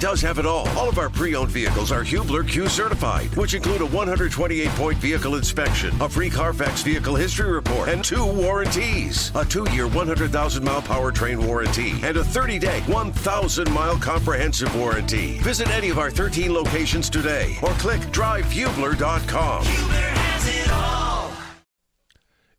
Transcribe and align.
does 0.00 0.20
have 0.20 0.38
it 0.38 0.46
all. 0.46 0.68
All 0.70 0.88
of 0.88 0.98
our 0.98 1.10
pre-owned 1.10 1.50
vehicles 1.50 1.92
are 1.92 2.02
Hubler 2.02 2.44
Q 2.44 2.68
certified, 2.68 3.34
which 3.36 3.54
include 3.54 3.82
a 3.82 3.86
128-point 3.86 4.98
vehicle 4.98 5.34
inspection, 5.36 5.94
a 6.00 6.08
free 6.08 6.30
Carfax 6.30 6.82
vehicle 6.82 7.16
history 7.16 7.50
report, 7.50 7.88
and 7.88 8.04
two 8.04 8.24
warranties. 8.24 9.32
A 9.34 9.44
two-year 9.44 9.88
100,000-mile 9.88 10.82
powertrain 10.82 11.44
warranty 11.44 11.92
and 12.02 12.16
a 12.16 12.22
30-day 12.22 12.80
1,000-mile 12.86 13.98
comprehensive 13.98 14.74
warranty. 14.76 15.38
Visit 15.38 15.68
any 15.70 15.90
of 15.90 15.98
our 15.98 16.10
13 16.10 16.52
locations 16.52 17.10
today 17.10 17.56
or 17.62 17.70
click 17.72 18.00
drivehubler.com. 18.12 19.64
Hubler 19.64 19.94
has 19.94 20.48
it 20.48 20.70
all. 20.72 21.32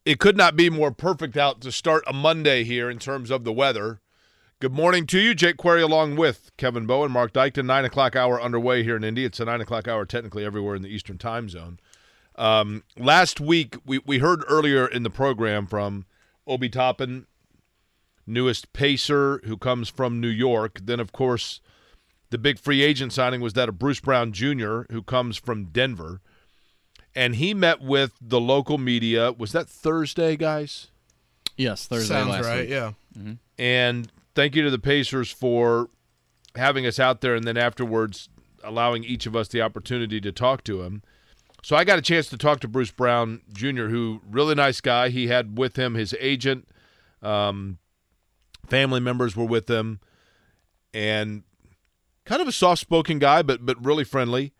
It 0.05 0.19
could 0.19 0.37
not 0.37 0.55
be 0.55 0.69
more 0.69 0.91
perfect 0.91 1.37
out 1.37 1.61
to 1.61 1.71
start 1.71 2.03
a 2.07 2.13
Monday 2.13 2.63
here 2.63 2.89
in 2.89 2.97
terms 2.99 3.29
of 3.29 3.43
the 3.43 3.53
weather. 3.53 4.01
Good 4.61 4.73
morning 4.73 5.07
to 5.07 5.19
you, 5.21 5.33
Jake 5.35 5.55
Query, 5.55 5.81
along 5.81 6.17
with 6.17 6.51
Kevin 6.57 6.85
Bowen, 6.85 7.13
Mark 7.13 7.31
Dykton. 7.31 7.65
Nine 7.65 7.85
o'clock 7.85 8.17
hour 8.17 8.41
underway 8.41 8.83
here 8.83 8.97
in 8.97 9.05
Indy. 9.05 9.23
It's 9.23 9.39
a 9.39 9.45
nine 9.45 9.61
o'clock 9.61 9.87
hour 9.87 10.05
technically 10.05 10.43
everywhere 10.43 10.75
in 10.75 10.81
the 10.81 10.89
Eastern 10.89 11.17
Time 11.17 11.47
Zone. 11.47 11.79
Um, 12.35 12.83
last 12.97 13.39
week 13.39 13.77
we 13.85 13.99
we 13.99 14.17
heard 14.17 14.43
earlier 14.49 14.85
in 14.85 15.03
the 15.03 15.09
program 15.09 15.65
from 15.65 16.05
Obi 16.45 16.67
Toppin, 16.67 17.25
newest 18.27 18.73
pacer 18.73 19.39
who 19.45 19.55
comes 19.55 19.87
from 19.87 20.19
New 20.19 20.27
York. 20.27 20.81
Then 20.83 20.99
of 20.99 21.13
course, 21.13 21.61
the 22.29 22.37
big 22.37 22.59
free 22.59 22.81
agent 22.81 23.13
signing 23.13 23.39
was 23.39 23.53
that 23.53 23.69
of 23.69 23.79
Bruce 23.79 24.01
Brown 24.01 24.33
Jr., 24.33 24.81
who 24.91 25.01
comes 25.01 25.37
from 25.37 25.67
Denver, 25.67 26.19
and 27.15 27.35
he 27.35 27.53
met 27.53 27.79
with 27.79 28.11
the 28.19 28.41
local 28.41 28.77
media. 28.77 29.31
Was 29.31 29.53
that 29.53 29.69
Thursday, 29.69 30.35
guys? 30.35 30.87
Yes, 31.55 31.87
Thursday 31.87 32.13
Sounds 32.13 32.29
last 32.29 32.45
right. 32.45 32.59
week. 32.59 32.69
Yeah. 32.69 32.91
And 33.57 34.11
thank 34.35 34.55
you 34.55 34.63
to 34.63 34.69
the 34.69 34.79
Pacers 34.79 35.31
for 35.31 35.89
having 36.55 36.85
us 36.85 36.99
out 36.99 37.21
there 37.21 37.35
and 37.35 37.45
then 37.45 37.57
afterwards 37.57 38.29
allowing 38.63 39.03
each 39.03 39.25
of 39.25 39.35
us 39.35 39.47
the 39.47 39.61
opportunity 39.61 40.19
to 40.21 40.31
talk 40.31 40.63
to 40.65 40.81
him. 40.81 41.01
So 41.63 41.75
I 41.75 41.83
got 41.83 41.99
a 41.99 42.01
chance 42.01 42.27
to 42.29 42.37
talk 42.37 42.61
to 42.61 42.67
Bruce 42.67 42.91
Brown 42.91 43.41
Jr., 43.51 43.87
who 43.87 44.21
really 44.29 44.55
nice 44.55 44.79
guy. 44.81 45.09
He 45.09 45.27
had 45.27 45.57
with 45.57 45.77
him 45.77 45.93
his 45.93 46.15
agent, 46.19 46.67
um, 47.21 47.79
family 48.67 48.99
members 48.99 49.35
were 49.35 49.45
with 49.45 49.69
him, 49.69 49.99
and 50.93 51.43
kind 52.23 52.41
of 52.41 52.47
a 52.47 52.53
soft-spoken 52.53 53.19
guy, 53.19 53.41
but 53.41 53.65
but 53.65 53.83
really 53.83 54.05
friendly. 54.05 54.53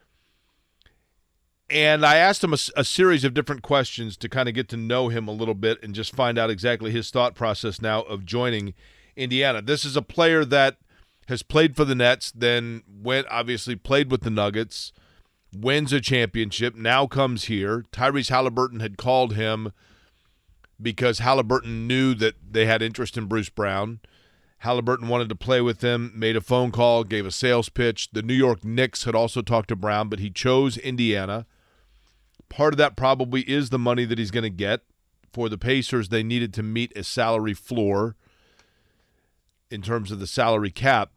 And 1.69 2.03
I 2.03 2.17
asked 2.17 2.43
him 2.43 2.53
a 2.53 2.83
series 2.83 3.23
of 3.23 3.35
different 3.35 3.61
questions 3.61 4.17
to 4.17 4.27
kind 4.27 4.49
of 4.49 4.55
get 4.55 4.67
to 4.69 4.77
know 4.77 5.09
him 5.09 5.27
a 5.27 5.31
little 5.31 5.53
bit 5.53 5.77
and 5.83 5.93
just 5.93 6.15
find 6.15 6.39
out 6.39 6.49
exactly 6.49 6.89
his 6.89 7.11
thought 7.11 7.35
process 7.35 7.79
now 7.79 8.01
of 8.01 8.25
joining 8.25 8.73
Indiana. 9.19 9.61
This 9.61 9.85
is 9.85 9.95
a 9.95 10.01
player 10.01 10.45
that 10.45 10.77
has 11.27 11.43
played 11.43 11.75
for 11.75 11.85
the 11.85 11.95
Nets, 11.95 12.31
then 12.31 12.81
went 12.87 13.27
obviously 13.29 13.75
played 13.75 14.09
with 14.09 14.21
the 14.21 14.31
Nuggets, 14.31 14.91
wins 15.55 15.93
a 15.93 16.01
championship, 16.01 16.75
now 16.75 17.05
comes 17.05 17.45
here. 17.45 17.85
Tyrese 17.91 18.31
Haliburton 18.31 18.81
had 18.81 18.97
called 18.97 19.35
him 19.35 19.71
because 20.81 21.19
Haliburton 21.19 21.85
knew 21.85 22.15
that 22.15 22.35
they 22.51 22.65
had 22.65 22.81
interest 22.81 23.17
in 23.17 23.25
Bruce 23.25 23.49
Brown. 23.49 23.99
Haliburton 24.63 25.07
wanted 25.07 25.29
to 25.29 25.35
play 25.35 25.61
with 25.61 25.81
him, 25.81 26.11
made 26.15 26.35
a 26.35 26.41
phone 26.41 26.71
call, 26.71 27.03
gave 27.03 27.25
a 27.25 27.31
sales 27.31 27.69
pitch. 27.69 28.09
The 28.11 28.21
New 28.21 28.33
York 28.33 28.65
Knicks 28.65 29.03
had 29.03 29.15
also 29.15 29.41
talked 29.41 29.69
to 29.69 29.75
Brown, 29.75 30.09
but 30.09 30.19
he 30.19 30.29
chose 30.29 30.77
Indiana. 30.77 31.45
Part 32.49 32.73
of 32.73 32.77
that 32.77 32.97
probably 32.97 33.41
is 33.41 33.69
the 33.69 33.79
money 33.79 34.05
that 34.05 34.17
he's 34.17 34.31
going 34.31 34.43
to 34.43 34.49
get. 34.49 34.81
For 35.31 35.47
the 35.47 35.59
Pacers, 35.59 36.09
they 36.09 36.23
needed 36.23 36.53
to 36.55 36.63
meet 36.63 36.91
a 36.97 37.03
salary 37.03 37.53
floor 37.53 38.15
in 39.71 39.81
terms 39.81 40.11
of 40.11 40.19
the 40.19 40.27
salary 40.27 40.71
cap. 40.71 41.11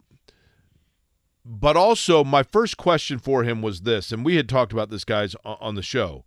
But 1.45 1.77
also, 1.77 2.23
my 2.23 2.43
first 2.43 2.77
question 2.77 3.19
for 3.19 3.43
him 3.43 3.63
was 3.63 3.81
this, 3.81 4.13
and 4.13 4.25
we 4.25 4.37
had 4.37 4.49
talked 4.49 4.73
about 4.73 4.91
this, 4.91 5.05
guys, 5.05 5.35
on 5.45 5.75
the 5.75 5.83
show. 5.83 6.25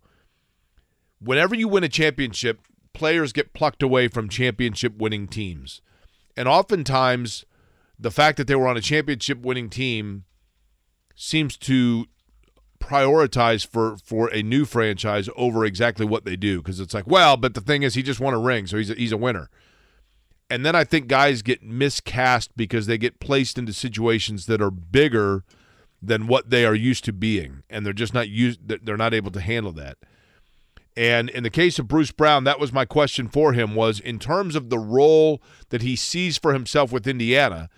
Whenever 1.18 1.54
you 1.54 1.68
win 1.68 1.84
a 1.84 1.88
championship, 1.88 2.60
players 2.92 3.32
get 3.32 3.54
plucked 3.54 3.82
away 3.82 4.08
from 4.08 4.28
championship 4.28 4.98
winning 4.98 5.26
teams. 5.26 5.80
And 6.36 6.48
oftentimes, 6.48 7.46
the 7.98 8.10
fact 8.10 8.36
that 8.36 8.46
they 8.46 8.54
were 8.54 8.68
on 8.68 8.76
a 8.76 8.82
championship 8.82 9.40
winning 9.40 9.70
team 9.70 10.24
seems 11.14 11.56
to 11.56 12.06
prioritize 12.78 13.66
for 13.66 13.96
for 13.96 14.28
a 14.34 14.42
new 14.42 14.66
franchise 14.66 15.30
over 15.34 15.64
exactly 15.64 16.04
what 16.04 16.26
they 16.26 16.36
do 16.36 16.58
because 16.58 16.78
it's 16.78 16.92
like, 16.92 17.06
well, 17.06 17.38
but 17.38 17.54
the 17.54 17.60
thing 17.60 17.82
is, 17.82 17.94
he 17.94 18.02
just 18.02 18.20
won 18.20 18.34
a 18.34 18.38
ring, 18.38 18.66
so 18.66 18.76
he's 18.76 18.90
a, 18.90 18.94
he's 18.94 19.12
a 19.12 19.16
winner. 19.16 19.48
And 20.48 20.64
then 20.64 20.76
I 20.76 20.84
think 20.84 21.08
guys 21.08 21.42
get 21.42 21.62
miscast 21.62 22.56
because 22.56 22.86
they 22.86 22.98
get 22.98 23.18
placed 23.18 23.58
into 23.58 23.72
situations 23.72 24.46
that 24.46 24.62
are 24.62 24.70
bigger 24.70 25.44
than 26.00 26.26
what 26.28 26.50
they 26.50 26.64
are 26.64 26.74
used 26.74 27.04
to 27.04 27.12
being, 27.12 27.62
and 27.68 27.84
they're 27.84 27.92
just 27.92 28.14
not 28.14 28.28
used. 28.28 28.60
They're 28.68 28.96
not 28.96 29.14
able 29.14 29.32
to 29.32 29.40
handle 29.40 29.72
that. 29.72 29.96
And 30.96 31.28
in 31.28 31.42
the 31.42 31.50
case 31.50 31.78
of 31.78 31.88
Bruce 31.88 32.12
Brown, 32.12 32.44
that 32.44 32.60
was 32.60 32.72
my 32.72 32.84
question 32.84 33.28
for 33.28 33.52
him 33.52 33.74
was 33.74 34.00
in 34.00 34.18
terms 34.18 34.56
of 34.56 34.70
the 34.70 34.78
role 34.78 35.42
that 35.68 35.82
he 35.82 35.94
sees 35.94 36.38
for 36.38 36.54
himself 36.54 36.90
with 36.90 37.06
Indiana, 37.06 37.68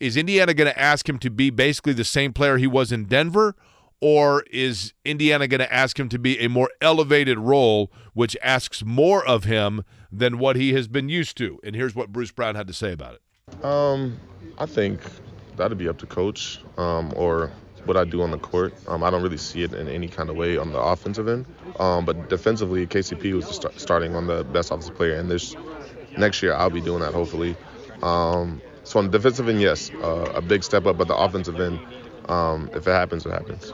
is 0.00 0.16
Indiana 0.16 0.54
going 0.54 0.72
to 0.72 0.80
ask 0.80 1.08
him 1.08 1.18
to 1.18 1.30
be 1.30 1.50
basically 1.50 1.92
the 1.92 2.04
same 2.04 2.32
player 2.32 2.56
he 2.56 2.66
was 2.66 2.90
in 2.90 3.04
Denver 3.04 3.54
or 4.04 4.42
is 4.50 4.92
Indiana 5.06 5.48
going 5.48 5.60
to 5.60 5.72
ask 5.72 5.98
him 5.98 6.10
to 6.10 6.18
be 6.18 6.38
a 6.38 6.46
more 6.46 6.68
elevated 6.82 7.38
role 7.38 7.90
which 8.12 8.36
asks 8.42 8.84
more 8.84 9.26
of 9.26 9.44
him 9.44 9.82
than 10.12 10.38
what 10.38 10.56
he 10.56 10.74
has 10.74 10.88
been 10.88 11.08
used 11.08 11.38
to? 11.38 11.58
And 11.64 11.74
here's 11.74 11.94
what 11.94 12.12
Bruce 12.12 12.30
Brown 12.30 12.54
had 12.54 12.66
to 12.66 12.74
say 12.74 12.92
about 12.92 13.14
it. 13.14 13.64
Um, 13.64 14.20
I 14.58 14.66
think 14.66 15.00
that'd 15.56 15.78
be 15.78 15.88
up 15.88 15.96
to 16.00 16.06
coach 16.06 16.60
um, 16.76 17.14
or 17.16 17.50
what 17.86 17.96
I 17.96 18.04
do 18.04 18.20
on 18.20 18.30
the 18.30 18.36
court. 18.36 18.74
Um, 18.88 19.02
I 19.02 19.08
don't 19.08 19.22
really 19.22 19.38
see 19.38 19.62
it 19.62 19.72
in 19.72 19.88
any 19.88 20.08
kind 20.08 20.28
of 20.28 20.36
way 20.36 20.58
on 20.58 20.70
the 20.70 20.78
offensive 20.78 21.26
end. 21.26 21.46
Um, 21.78 22.04
but 22.04 22.28
defensively, 22.28 22.86
KCP 22.86 23.32
was 23.32 23.46
start, 23.46 23.80
starting 23.80 24.14
on 24.14 24.26
the 24.26 24.44
best 24.44 24.70
offensive 24.70 24.96
player, 24.96 25.14
and 25.14 25.30
this 25.30 25.56
next 26.18 26.42
year 26.42 26.52
I'll 26.52 26.68
be 26.68 26.82
doing 26.82 27.00
that 27.00 27.14
hopefully. 27.14 27.56
Um, 28.02 28.60
so 28.82 28.98
on 28.98 29.06
the 29.06 29.12
defensive 29.12 29.48
end, 29.48 29.62
yes, 29.62 29.90
uh, 30.02 30.30
a 30.34 30.42
big 30.42 30.62
step 30.62 30.84
up, 30.84 30.98
but 30.98 31.08
the 31.08 31.16
offensive 31.16 31.58
end, 31.58 31.80
um, 32.28 32.68
if 32.74 32.86
it 32.86 32.90
happens, 32.90 33.24
it 33.24 33.30
happens. 33.32 33.72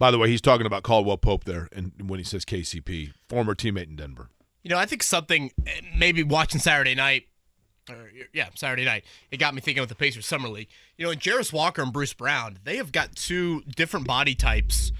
By 0.00 0.10
the 0.10 0.16
way, 0.16 0.30
he's 0.30 0.40
talking 0.40 0.66
about 0.66 0.82
Caldwell 0.82 1.18
Pope 1.18 1.44
there, 1.44 1.68
and 1.72 1.92
when 2.08 2.18
he 2.18 2.24
says 2.24 2.46
KCP, 2.46 3.12
former 3.28 3.54
teammate 3.54 3.88
in 3.88 3.96
Denver. 3.96 4.30
You 4.62 4.70
know, 4.70 4.78
I 4.78 4.86
think 4.86 5.02
something 5.02 5.52
maybe 5.94 6.22
watching 6.22 6.58
Saturday 6.58 6.94
night, 6.94 7.24
or 7.86 8.10
yeah, 8.32 8.48
Saturday 8.54 8.86
night, 8.86 9.04
it 9.30 9.36
got 9.36 9.54
me 9.54 9.60
thinking 9.60 9.82
with 9.82 9.90
the 9.90 9.94
Pacers 9.94 10.24
Summer 10.24 10.48
League. 10.48 10.68
You 10.96 11.04
know, 11.04 11.10
and 11.10 11.20
Jarace 11.20 11.52
Walker 11.52 11.82
and 11.82 11.92
Bruce 11.92 12.14
Brown, 12.14 12.60
they 12.64 12.78
have 12.78 12.92
got 12.92 13.14
two 13.14 13.60
different 13.76 14.06
body 14.06 14.34
types 14.34 14.90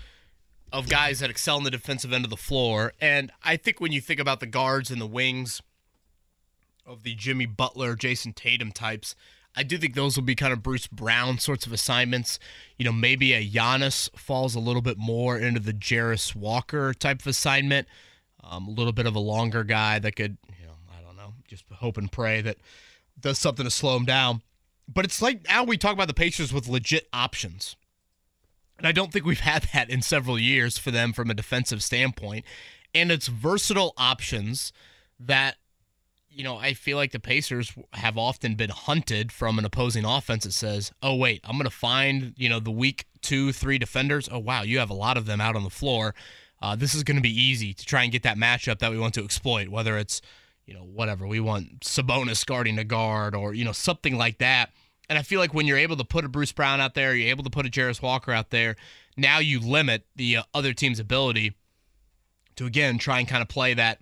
of 0.70 0.90
guys 0.90 1.20
that 1.20 1.30
excel 1.30 1.56
in 1.56 1.64
the 1.64 1.70
defensive 1.70 2.12
end 2.12 2.24
of 2.24 2.30
the 2.30 2.36
floor. 2.36 2.92
And 3.00 3.32
I 3.42 3.56
think 3.56 3.80
when 3.80 3.92
you 3.92 4.02
think 4.02 4.20
about 4.20 4.40
the 4.40 4.46
guards 4.46 4.90
and 4.90 5.00
the 5.00 5.06
wings 5.06 5.62
of 6.84 7.04
the 7.04 7.14
Jimmy 7.14 7.46
Butler, 7.46 7.96
Jayson 7.96 8.34
Tatum 8.34 8.70
types, 8.70 9.14
I 9.56 9.62
do 9.62 9.78
think 9.78 9.94
those 9.94 10.16
will 10.16 10.24
be 10.24 10.34
kind 10.34 10.52
of 10.52 10.62
Bruce 10.62 10.86
Brown 10.86 11.38
sorts 11.38 11.66
of 11.66 11.72
assignments. 11.72 12.38
You 12.78 12.84
know, 12.84 12.92
maybe 12.92 13.32
a 13.32 13.46
Giannis 13.46 14.08
falls 14.16 14.54
a 14.54 14.60
little 14.60 14.82
bit 14.82 14.96
more 14.96 15.38
into 15.38 15.60
the 15.60 15.72
Jarace 15.72 16.34
Walker 16.34 16.94
type 16.94 17.20
of 17.20 17.26
assignment. 17.26 17.88
Um, 18.42 18.68
a 18.68 18.70
little 18.70 18.92
bit 18.92 19.06
of 19.06 19.14
a 19.14 19.20
longer 19.20 19.64
guy 19.64 19.98
that 19.98 20.16
could, 20.16 20.38
you 20.48 20.66
know, 20.66 20.72
I 20.96 21.02
don't 21.02 21.16
know, 21.16 21.34
just 21.46 21.64
hope 21.72 21.98
and 21.98 22.10
pray 22.10 22.40
that 22.42 22.56
does 23.20 23.38
something 23.38 23.64
to 23.64 23.70
slow 23.70 23.96
him 23.96 24.04
down. 24.04 24.42
But 24.88 25.04
it's 25.04 25.20
like 25.20 25.46
now 25.48 25.64
we 25.64 25.76
talk 25.76 25.92
about 25.92 26.08
the 26.08 26.14
Pacers 26.14 26.52
with 26.52 26.68
legit 26.68 27.08
options. 27.12 27.76
And 28.78 28.86
I 28.86 28.92
don't 28.92 29.12
think 29.12 29.26
we've 29.26 29.40
had 29.40 29.68
that 29.74 29.90
in 29.90 30.02
several 30.02 30.38
years 30.38 30.78
for 30.78 30.90
them 30.90 31.12
from 31.12 31.30
a 31.30 31.34
defensive 31.34 31.82
standpoint. 31.82 32.44
And 32.94 33.12
it's 33.12 33.28
versatile 33.28 33.94
options 33.96 34.72
that, 35.18 35.56
you 36.30 36.44
know, 36.44 36.56
I 36.56 36.74
feel 36.74 36.96
like 36.96 37.12
the 37.12 37.20
Pacers 37.20 37.72
have 37.92 38.16
often 38.16 38.54
been 38.54 38.70
hunted 38.70 39.32
from 39.32 39.58
an 39.58 39.64
opposing 39.64 40.04
offense 40.04 40.44
that 40.44 40.52
says, 40.52 40.92
oh, 41.02 41.16
wait, 41.16 41.40
I'm 41.44 41.56
going 41.56 41.64
to 41.64 41.70
find, 41.70 42.34
you 42.36 42.48
know, 42.48 42.60
the 42.60 42.70
weak 42.70 43.06
two, 43.20 43.52
three 43.52 43.78
defenders. 43.78 44.28
Oh, 44.30 44.38
wow, 44.38 44.62
you 44.62 44.78
have 44.78 44.90
a 44.90 44.94
lot 44.94 45.16
of 45.16 45.26
them 45.26 45.40
out 45.40 45.56
on 45.56 45.64
the 45.64 45.70
floor. 45.70 46.14
Uh, 46.62 46.76
this 46.76 46.94
is 46.94 47.02
going 47.02 47.16
to 47.16 47.22
be 47.22 47.42
easy 47.42 47.74
to 47.74 47.84
try 47.84 48.04
and 48.04 48.12
get 48.12 48.22
that 48.22 48.36
matchup 48.36 48.78
that 48.78 48.90
we 48.90 48.98
want 48.98 49.14
to 49.14 49.24
exploit, 49.24 49.68
whether 49.68 49.98
it's, 49.98 50.20
you 50.66 50.74
know, 50.74 50.84
whatever. 50.84 51.26
We 51.26 51.40
want 51.40 51.80
Sabonis 51.80 52.46
guarding 52.46 52.78
a 52.78 52.84
guard 52.84 53.34
or, 53.34 53.52
you 53.54 53.64
know, 53.64 53.72
something 53.72 54.16
like 54.16 54.38
that. 54.38 54.70
And 55.08 55.18
I 55.18 55.22
feel 55.22 55.40
like 55.40 55.52
when 55.52 55.66
you're 55.66 55.78
able 55.78 55.96
to 55.96 56.04
put 56.04 56.24
a 56.24 56.28
Bruce 56.28 56.52
Brown 56.52 56.80
out 56.80 56.94
there, 56.94 57.14
you're 57.16 57.30
able 57.30 57.42
to 57.42 57.50
put 57.50 57.66
a 57.66 57.70
Jarace 57.70 58.00
Walker 58.00 58.30
out 58.30 58.50
there, 58.50 58.76
now 59.16 59.40
you 59.40 59.58
limit 59.58 60.04
the 60.14 60.36
uh, 60.36 60.42
other 60.54 60.72
team's 60.72 61.00
ability 61.00 61.54
to, 62.54 62.66
again, 62.66 62.98
try 62.98 63.18
and 63.18 63.26
kind 63.26 63.42
of 63.42 63.48
play 63.48 63.74
that, 63.74 64.00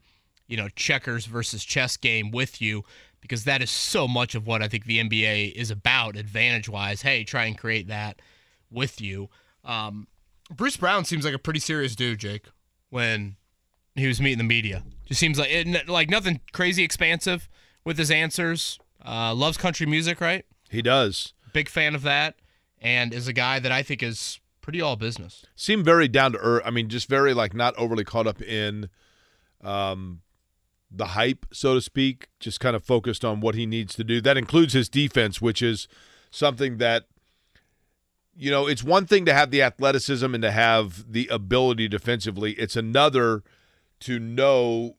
you 0.49 0.57
know, 0.57 0.69
checkers 0.75 1.27
versus 1.27 1.63
chess 1.65 1.97
game 1.97 2.31
with 2.33 2.61
you 2.61 2.83
because 3.21 3.45
that 3.45 3.63
is 3.63 3.71
so 3.71 4.09
much 4.09 4.35
of 4.35 4.47
what 4.47 4.63
I 4.63 4.69
think 4.69 4.85
the 4.87 4.99
NBA 4.99 5.53
is 5.53 5.71
about, 5.71 6.17
advantage 6.17 6.69
wise. 6.69 7.03
Hey, 7.03 7.23
try 7.25 7.45
and 7.45 7.57
create 7.57 7.89
that 7.89 8.21
with 8.71 9.01
you. 9.01 9.29
Um, 9.65 10.09
Bruce 10.51 10.77
Brown 10.77 11.05
seems 11.05 11.25
like 11.25 11.35
a 11.35 11.39
pretty 11.39 11.61
serious 11.61 11.95
dude, 11.95 12.19
Jake, 12.21 12.47
when 12.91 13.37
he 13.95 14.07
was 14.07 14.21
meeting 14.21 14.39
the 14.39 14.45
media. 14.45 14.83
Just 15.07 15.21
seems 15.21 15.39
like 15.39 15.51
it, 15.51 15.89
like 15.89 16.09
nothing 16.09 16.41
crazy 16.53 16.83
expansive 16.85 17.49
with 17.85 17.99
his 17.99 18.11
answers. 18.11 18.79
Uh, 19.05 19.35
loves 19.35 19.57
country 19.57 19.87
music, 19.87 20.21
right? 20.21 20.45
He 20.71 20.83
does. 20.83 21.35
Big 21.53 21.69
fan 21.69 21.95
of 21.95 22.03
that. 22.03 22.37
and 22.81 23.13
is 23.13 23.27
a 23.27 23.33
guy 23.33 23.59
that 23.59 23.73
I 23.73 23.83
think 23.83 24.03
is 24.03 24.39
pretty 24.61 24.81
all 24.81 24.97
business. 24.97 25.45
Seemed 25.57 25.85
very 25.85 26.07
down 26.09 26.33
to 26.33 26.39
earth. 26.39 26.63
I 26.65 26.71
mean, 26.71 26.89
just 26.89 27.09
very 27.09 27.35
like 27.35 27.55
not 27.55 27.75
overly 27.77 28.05
caught 28.05 28.27
up 28.27 28.41
in 28.41 28.89
um, 29.63 30.21
the 30.91 31.07
hype, 31.07 31.47
so 31.53 31.75
to 31.75 31.81
speak. 31.81 32.29
Just 32.41 32.61
kind 32.61 32.75
of 32.75 32.85
focused 32.85 33.25
on 33.25 33.41
what 33.41 33.55
he 33.55 33.67
needs 33.67 33.95
to 33.97 34.05
do. 34.05 34.21
That 34.21 34.37
includes 34.37 34.73
his 34.73 34.89
defense, 34.89 35.41
which 35.41 35.63
is 35.63 35.89
something 36.31 36.79
that 36.79 37.07
you 38.39 38.53
know, 38.53 38.69
it's 38.69 38.85
one 38.85 39.05
thing 39.05 39.25
to 39.25 39.35
have 39.35 39.51
the 39.51 39.63
athleticism 39.63 40.33
and 40.33 40.43
to 40.43 40.53
have 40.53 41.13
the 41.13 41.27
ability 41.27 41.89
defensively. 41.89 42.53
It's 42.53 42.77
another 42.77 43.43
to 44.01 44.21
know 44.21 44.95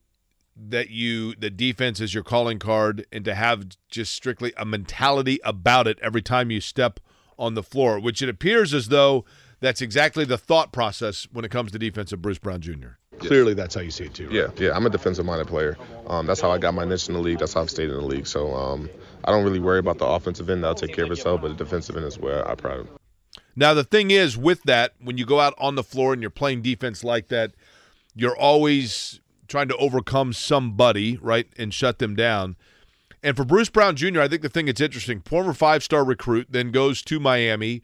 that 0.62 0.90
you 0.90 1.36
the 1.36 1.50
defense 1.50 2.02
is 2.02 2.14
your 2.14 2.24
calling 2.24 2.60
card 2.60 3.06
and 3.14 3.24
to 3.24 3.34
have 3.34 3.66
just 3.90 4.12
strictly 4.12 4.52
a 4.58 4.66
mentality 4.66 5.40
about 5.46 5.88
it 5.88 5.98
every 6.02 6.22
time 6.22 6.52
you 6.52 6.60
step 6.60 7.00
on 7.38 7.54
the 7.54 7.64
floor, 7.64 7.98
which 7.98 8.22
it 8.22 8.28
appears 8.28 8.74
as 8.74 8.90
though 8.90 9.24
that's 9.62 9.82
exactly 9.82 10.26
the 10.26 10.38
thought 10.38 10.74
process 10.74 11.26
when 11.32 11.46
it 11.46 11.52
comes 11.52 11.72
to 11.72 11.80
defense 11.80 12.12
of 12.12 12.22
Bruce 12.22 12.40
Brown 12.40 12.60
Jr. 12.60 12.98
Clearly, 13.20 13.54
that's 13.54 13.76
how 13.76 13.82
you 13.82 13.92
see 13.92 14.06
it 14.06 14.14
too. 14.14 14.28
Right? 14.28 14.36
Yeah, 14.36 14.48
yeah. 14.58 14.76
I'm 14.76 14.86
a 14.86 14.90
defensive-minded 14.90 15.48
player. 15.48 15.78
Um, 16.08 16.26
that's 16.26 16.42
how 16.42 16.52
I 16.52 16.58
got 16.58 16.74
my 16.74 16.86
niche 16.86 17.08
in 17.08 17.14
the 17.14 17.20
league. 17.20 17.40
That's 17.40 17.54
how 17.54 17.62
I've 17.62 17.70
stayed 17.70 17.90
in 17.90 17.96
the 17.96 18.02
league. 18.02 18.28
So 18.28 18.54
um, 18.54 18.90
I 19.26 19.32
don't 19.32 19.44
really 19.44 19.60
worry 19.60 19.80
about 19.80 19.98
the 19.98 20.06
offensive 20.06 20.50
end. 20.50 20.64
That'll 20.64 20.76
take 20.76 20.96
care 20.96 21.06
of 21.06 21.12
itself. 21.12 21.42
But 21.42 21.50
the 21.50 21.64
defensive 21.64 21.96
end 21.96 22.06
is 22.06 22.18
where 22.18 22.48
I 22.48 22.56
pride. 22.56 22.88
Now 23.56 23.74
the 23.74 23.84
thing 23.84 24.12
is, 24.12 24.38
with 24.38 24.64
that, 24.64 24.94
when 25.02 25.18
you 25.18 25.26
go 25.26 25.40
out 25.40 25.54
on 25.58 25.76
the 25.76 25.84
floor 25.84 26.14
and 26.14 26.22
you're 26.22 26.32
playing 26.32 26.62
defense 26.62 27.04
like 27.04 27.28
that, 27.28 27.52
you're 28.16 28.38
always 28.38 29.20
trying 29.48 29.68
to 29.68 29.76
overcome 29.78 30.32
somebody, 30.34 31.18
right, 31.18 31.48
and 31.58 31.74
shut 31.74 32.00
them 32.00 32.16
down. 32.16 32.56
And 33.22 33.36
for 33.36 33.44
Bruce 33.44 33.70
Brown 33.70 33.96
Jr., 33.96 34.22
I 34.22 34.28
think 34.28 34.44
the 34.44 34.50
thing 34.50 34.68
that's 34.68 34.80
interesting, 34.80 35.22
former 35.22 35.54
five-star 35.54 36.06
recruit, 36.06 36.48
then 36.50 36.72
goes 36.72 37.02
to 37.04 37.20
Miami, 37.20 37.82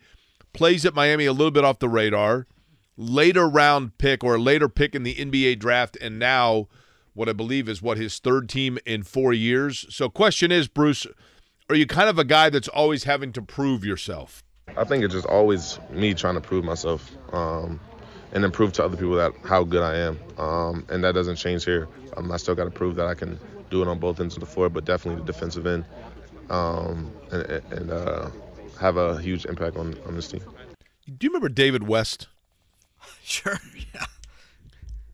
plays 0.53 0.85
at 0.85 0.93
Miami 0.93 1.25
a 1.25 1.33
little 1.33 1.51
bit 1.51 1.65
off 1.65 1.79
the 1.79 1.89
radar, 1.89 2.47
later 2.97 3.47
round 3.47 3.97
pick 3.97 4.23
or 4.23 4.35
a 4.35 4.39
later 4.39 4.69
pick 4.69 4.95
in 4.95 5.03
the 5.03 5.15
NBA 5.15 5.59
draft, 5.59 5.97
and 6.01 6.19
now 6.19 6.67
what 7.13 7.29
I 7.29 7.33
believe 7.33 7.67
is 7.69 7.81
what 7.81 7.97
his 7.97 8.19
third 8.19 8.49
team 8.49 8.77
in 8.85 9.03
four 9.03 9.33
years. 9.33 9.85
So, 9.89 10.09
question 10.09 10.51
is, 10.51 10.67
Bruce, 10.67 11.07
are 11.69 11.75
you 11.75 11.87
kind 11.87 12.09
of 12.09 12.19
a 12.19 12.23
guy 12.23 12.49
that's 12.49 12.67
always 12.67 13.05
having 13.05 13.31
to 13.33 13.41
prove 13.41 13.83
yourself? 13.83 14.43
I 14.77 14.83
think 14.83 15.03
it's 15.03 15.13
just 15.13 15.25
always 15.27 15.79
me 15.89 16.13
trying 16.13 16.35
to 16.35 16.41
prove 16.41 16.65
myself 16.65 17.11
um, 17.31 17.79
and 18.33 18.43
then 18.43 18.51
prove 18.51 18.73
to 18.73 18.83
other 18.83 18.97
people 18.97 19.15
that 19.15 19.31
how 19.43 19.63
good 19.63 19.81
I 19.81 19.95
am, 19.97 20.19
um, 20.37 20.85
and 20.89 21.03
that 21.03 21.13
doesn't 21.13 21.37
change 21.37 21.65
here. 21.65 21.87
Um, 22.17 22.31
I 22.31 22.37
still 22.37 22.55
got 22.55 22.65
to 22.65 22.71
prove 22.71 22.95
that 22.95 23.07
I 23.07 23.13
can 23.13 23.39
do 23.69 23.81
it 23.81 23.87
on 23.87 23.99
both 23.99 24.19
ends 24.19 24.35
of 24.35 24.41
the 24.41 24.45
floor, 24.45 24.69
but 24.69 24.85
definitely 24.85 25.21
the 25.21 25.31
defensive 25.31 25.65
end, 25.65 25.85
um, 26.49 27.11
and, 27.31 27.43
and 27.71 27.91
uh, 27.91 28.29
have 28.79 28.97
a 28.97 29.19
huge 29.21 29.45
impact 29.45 29.77
on 29.77 29.97
on 30.05 30.15
this 30.15 30.27
team. 30.27 30.41
Do 31.05 31.25
you 31.25 31.29
remember 31.29 31.49
David 31.49 31.87
West? 31.87 32.27
Sure. 33.23 33.59
Yeah. 33.93 34.05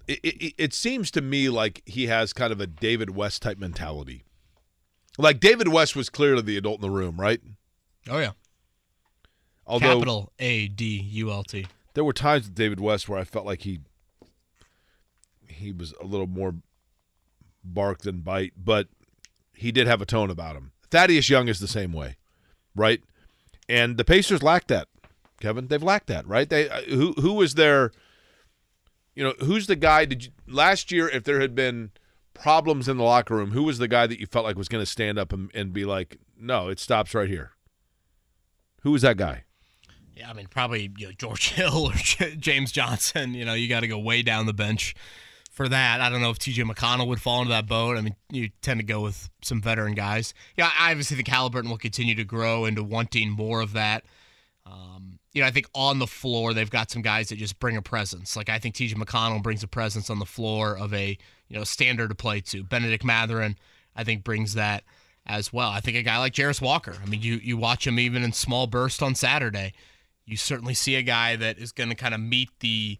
It, 0.07 0.19
it, 0.23 0.53
it 0.57 0.73
seems 0.73 1.11
to 1.11 1.21
me 1.21 1.47
like 1.49 1.81
he 1.85 2.07
has 2.07 2.33
kind 2.33 2.51
of 2.51 2.59
a 2.59 2.67
David 2.67 3.15
West 3.15 3.41
type 3.41 3.57
mentality. 3.57 4.23
Like 5.17 5.39
David 5.39 5.69
West 5.69 5.95
was 5.95 6.09
clearly 6.09 6.41
the 6.41 6.57
adult 6.57 6.79
in 6.79 6.81
the 6.81 6.89
room, 6.89 7.19
right? 7.19 7.39
Oh 8.09 8.19
yeah. 8.19 8.31
Although 9.65 9.95
Capital 9.95 10.31
A 10.39 10.67
D 10.67 10.99
U 10.99 11.31
L 11.31 11.43
T. 11.43 11.67
there 11.93 12.03
were 12.03 12.13
times 12.13 12.45
with 12.45 12.55
David 12.55 12.79
West 12.81 13.07
where 13.07 13.19
I 13.19 13.23
felt 13.23 13.45
like 13.45 13.61
he 13.61 13.79
he 15.47 15.71
was 15.71 15.93
a 16.01 16.05
little 16.05 16.27
more 16.27 16.55
bark 17.63 17.99
than 17.99 18.21
bite, 18.21 18.53
but 18.57 18.87
he 19.53 19.71
did 19.71 19.87
have 19.87 20.01
a 20.01 20.05
tone 20.05 20.29
about 20.29 20.55
him. 20.55 20.71
Thaddeus 20.89 21.29
Young 21.29 21.47
is 21.47 21.59
the 21.59 21.67
same 21.67 21.93
way, 21.93 22.17
right? 22.75 23.01
And 23.69 23.95
the 23.95 24.03
Pacers 24.03 24.43
lack 24.43 24.67
that, 24.67 24.89
Kevin. 25.41 25.67
They've 25.67 25.83
lacked 25.83 26.07
that, 26.07 26.27
right? 26.27 26.49
They 26.49 26.69
uh, 26.69 26.81
who 26.83 27.13
who 27.13 27.33
was 27.33 27.55
their 27.55 27.91
you 29.15 29.23
know, 29.23 29.33
who's 29.39 29.67
the 29.67 29.75
guy 29.75 30.05
did 30.05 30.25
you 30.25 30.31
last 30.47 30.91
year 30.91 31.09
if 31.09 31.23
there 31.23 31.41
had 31.41 31.55
been 31.55 31.91
problems 32.33 32.87
in 32.87 32.97
the 32.97 33.03
locker 33.03 33.35
room, 33.35 33.51
who 33.51 33.63
was 33.63 33.77
the 33.77 33.87
guy 33.87 34.07
that 34.07 34.19
you 34.19 34.25
felt 34.25 34.45
like 34.45 34.57
was 34.57 34.69
going 34.69 34.81
to 34.81 34.89
stand 34.89 35.19
up 35.19 35.33
and, 35.33 35.51
and 35.53 35.73
be 35.73 35.85
like, 35.85 36.17
"No, 36.37 36.69
it 36.69 36.79
stops 36.79 37.13
right 37.13 37.29
here." 37.29 37.51
Who 38.83 38.91
was 38.91 39.01
that 39.01 39.17
guy? 39.17 39.43
Yeah, 40.15 40.29
I 40.29 40.33
mean, 40.33 40.47
probably 40.47 40.91
you 40.97 41.07
know, 41.07 41.13
George 41.13 41.49
Hill 41.53 41.87
or 41.87 41.93
James 41.93 42.71
Johnson. 42.71 43.33
You 43.33 43.45
know, 43.45 43.53
you 43.53 43.67
got 43.67 43.81
to 43.81 43.87
go 43.87 43.99
way 43.99 44.21
down 44.21 44.45
the 44.45 44.53
bench 44.53 44.95
for 45.51 45.67
that. 45.67 45.99
I 45.99 46.09
don't 46.09 46.21
know 46.21 46.29
if 46.29 46.39
TJ 46.39 46.69
McConnell 46.69 47.07
would 47.07 47.21
fall 47.21 47.41
into 47.41 47.51
that 47.51 47.67
boat. 47.67 47.97
I 47.97 48.01
mean, 48.01 48.15
you 48.31 48.49
tend 48.61 48.79
to 48.79 48.85
go 48.85 49.01
with 49.01 49.29
some 49.41 49.61
veteran 49.61 49.93
guys. 49.93 50.33
Yeah, 50.57 50.69
I 50.79 50.91
obviously 50.91 51.17
think 51.17 51.27
Haliburton 51.27 51.69
will 51.69 51.77
continue 51.77 52.15
to 52.15 52.23
grow 52.23 52.65
into 52.65 52.83
wanting 52.83 53.29
more 53.29 53.61
of 53.61 53.73
that. 53.73 54.05
Um, 54.65 55.19
you 55.33 55.41
know, 55.41 55.47
I 55.47 55.51
think 55.51 55.67
on 55.73 55.99
the 55.99 56.07
floor 56.07 56.53
they've 56.53 56.69
got 56.69 56.91
some 56.91 57.01
guys 57.01 57.29
that 57.29 57.37
just 57.37 57.59
bring 57.59 57.77
a 57.77 57.81
presence. 57.81 58.35
Like 58.35 58.49
I 58.49 58.59
think 58.59 58.75
TJ 58.75 58.95
McConnell 58.95 59.41
brings 59.41 59.63
a 59.63 59.67
presence 59.67 60.09
on 60.09 60.19
the 60.19 60.25
floor 60.25 60.77
of 60.77 60.93
a 60.93 61.17
you 61.47 61.57
know 61.57 61.63
standard 61.63 62.09
to 62.09 62.15
play 62.15 62.41
to. 62.41 62.63
Bennedict 62.63 63.03
Mathurin, 63.03 63.57
I 63.95 64.03
think, 64.03 64.23
brings 64.23 64.53
that 64.55 64.83
as 65.25 65.53
well. 65.53 65.69
I 65.69 65.79
think 65.79 65.97
a 65.97 66.03
guy 66.03 66.17
like 66.17 66.33
Jarace 66.33 66.61
Walker. 66.61 66.95
I 67.01 67.07
mean, 67.07 67.21
you 67.21 67.35
you 67.35 67.57
watch 67.57 67.87
him 67.87 67.99
even 67.99 68.23
in 68.23 68.33
small 68.33 68.67
bursts 68.67 69.01
on 69.01 69.15
Saturday. 69.15 69.73
You 70.25 70.37
certainly 70.37 70.73
see 70.73 70.95
a 70.95 71.01
guy 71.01 71.35
that 71.35 71.57
is 71.57 71.71
going 71.71 71.89
to 71.89 71.95
kind 71.95 72.13
of 72.13 72.19
meet 72.19 72.49
the. 72.59 72.97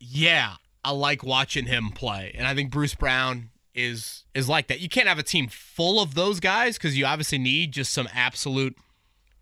Yeah, 0.00 0.54
I 0.84 0.90
like 0.90 1.22
watching 1.22 1.66
him 1.66 1.90
play, 1.90 2.34
and 2.36 2.46
I 2.46 2.54
think 2.54 2.70
Bruce 2.70 2.94
Brown 2.94 3.50
is 3.74 4.24
is 4.34 4.48
like 4.48 4.68
that. 4.68 4.80
You 4.80 4.88
can't 4.88 5.08
have 5.08 5.18
a 5.18 5.22
team 5.22 5.48
full 5.48 6.00
of 6.00 6.14
those 6.14 6.40
guys 6.40 6.76
because 6.76 6.96
you 6.96 7.06
obviously 7.06 7.38
need 7.38 7.72
just 7.72 7.92
some 7.92 8.08
absolute, 8.12 8.76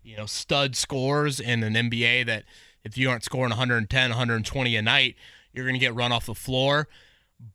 you 0.03 0.17
know, 0.17 0.25
stud 0.25 0.75
scores 0.75 1.39
in 1.39 1.63
an 1.63 1.73
NBA 1.73 2.25
that 2.25 2.43
if 2.83 2.97
you 2.97 3.09
aren't 3.09 3.23
scoring 3.23 3.49
110, 3.49 4.09
120 4.09 4.75
a 4.75 4.81
night, 4.81 5.15
you're 5.53 5.65
going 5.65 5.75
to 5.75 5.79
get 5.79 5.95
run 5.95 6.11
off 6.11 6.25
the 6.25 6.35
floor. 6.35 6.87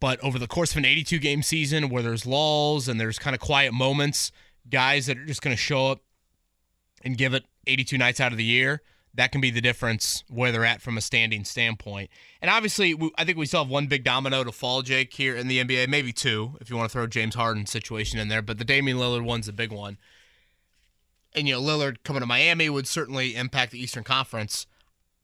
But 0.01 0.21
over 0.21 0.39
the 0.39 0.47
course 0.47 0.73
of 0.73 0.79
an 0.79 0.85
82 0.85 1.19
game 1.19 1.43
season 1.43 1.89
where 1.89 2.03
there's 2.03 2.27
lulls 2.27 2.89
and 2.89 3.01
there's 3.01 3.19
kind 3.19 3.35
of 3.35 3.41
quiet 3.41 3.73
moments, 3.73 4.33
guys 4.69 5.07
that 5.07 5.17
are 5.19 5.25
just 5.25 5.43
going 5.43 5.55
to 5.55 5.61
show 5.61 5.89
up 5.89 6.01
and 7.05 7.17
give 7.17 7.35
it 7.35 7.45
82 7.67 7.97
nights 7.97 8.21
out 8.21 8.33
of 8.33 8.39
the 8.39 8.45
year, 8.45 8.83
that 9.15 9.33
can 9.33 9.41
be 9.41 9.51
the 9.51 9.61
difference 9.61 10.25
where 10.29 10.53
they're 10.53 10.65
at 10.65 10.83
from 10.83 10.99
a 10.99 11.01
standing 11.01 11.45
standpoint. 11.45 12.11
And 12.43 12.51
obviously, 12.51 12.97
I 13.17 13.25
think 13.25 13.39
we 13.39 13.47
still 13.47 13.65
have 13.65 13.71
one 13.71 13.87
big 13.87 14.05
domino 14.05 14.45
to 14.45 14.53
fall, 14.53 14.83
Jake, 14.83 15.13
here 15.15 15.35
in 15.37 15.49
the 15.49 15.63
NBA, 15.65 15.89
maybe 15.89 16.13
two 16.13 16.57
if 16.61 16.71
you 16.71 16.77
want 16.77 16.91
to 16.91 16.93
throw 16.93 17.07
James 17.07 17.35
Harden's 17.35 17.71
situation 17.71 18.19
in 18.19 18.29
there, 18.29 18.43
but 18.43 18.59
the 18.59 18.65
Damian 18.65 18.99
Lillard 18.99 19.25
one's 19.25 19.49
a 19.49 19.53
big 19.53 19.73
one. 19.73 19.99
And, 21.35 21.47
you 21.47 21.55
know, 21.55 21.61
Lillard 21.63 21.99
coming 22.05 22.21
to 22.21 22.27
Miami 22.27 22.69
would 22.71 22.87
certainly 22.87 23.37
impact 23.37 23.73
the 23.73 23.81
Eastern 23.81 24.03
Conference. 24.05 24.67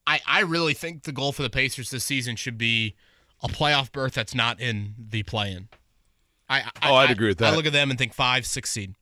I, 0.07 0.21
I 0.27 0.41
really 0.41 0.75
think 0.75 1.05
the 1.05 1.13
goal 1.13 1.33
for 1.33 1.43
the 1.43 1.51
Pacers 1.51 1.91
this 1.91 2.05
season 2.05 2.37
should 2.37 2.59
be 2.59 2.95
a 3.43 3.49
playoff 3.49 3.91
berth 3.91 4.15
that's 4.15 4.35
not 4.35 4.61
in 4.61 4.95
the 4.99 5.23
play-in. 5.23 5.69
I, 6.49 6.61
I 6.83 6.91
Oh, 6.91 6.95
I'd 6.97 7.09
I- 7.09 7.13
agree 7.13 7.29
with 7.29 7.39
that. 7.39 7.53
I 7.53 7.57
look 7.57 7.67
at 7.67 7.73
them 7.73 7.91
and 7.91 7.99
think 7.99 8.13
five, 8.13 8.45
six 8.47 8.71
seed, 8.71 8.95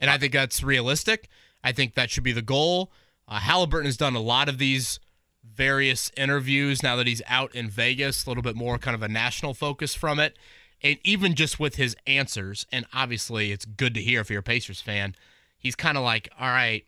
and 0.00 0.10
I 0.10 0.16
think 0.16 0.32
that's 0.32 0.62
realistic. 0.62 1.28
I 1.62 1.72
think 1.72 1.94
that 1.94 2.10
should 2.10 2.24
be 2.24 2.32
the 2.32 2.40
goal. 2.42 2.90
Uh, 3.28 3.38
Haliburton 3.38 3.84
has 3.84 3.98
done 3.98 4.16
a 4.16 4.20
lot 4.20 4.48
of 4.48 4.56
these 4.58 4.98
various 5.44 6.10
interviews 6.16 6.82
now 6.82 6.96
that 6.96 7.06
he's 7.06 7.22
out 7.28 7.54
in 7.54 7.68
Vegas, 7.68 8.24
a 8.24 8.30
little 8.30 8.42
bit 8.42 8.56
more 8.56 8.78
kind 8.78 8.94
of 8.94 9.02
a 9.02 9.08
national 9.08 9.52
focus 9.54 9.94
from 9.94 10.18
it, 10.18 10.36
and 10.82 10.98
even 11.04 11.34
just 11.34 11.60
with 11.60 11.76
his 11.76 11.94
answers. 12.06 12.66
And 12.72 12.86
obviously, 12.94 13.52
it's 13.52 13.66
good 13.66 13.92
to 13.94 14.00
hear 14.00 14.20
if 14.22 14.30
you're 14.30 14.40
a 14.40 14.42
Pacers 14.42 14.80
fan. 14.80 15.14
He's 15.60 15.76
kind 15.76 15.96
of 15.96 16.02
like, 16.02 16.28
all 16.40 16.48
right, 16.48 16.84